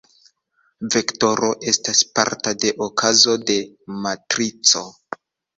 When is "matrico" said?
4.07-4.83